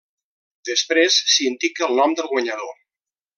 Després 0.69 1.17
s'indica 1.33 1.87
el 1.89 1.95
nom 2.01 2.17
del 2.21 2.31
guanyador. 2.33 2.73